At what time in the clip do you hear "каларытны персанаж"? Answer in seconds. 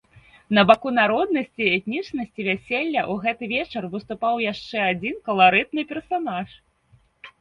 5.29-6.49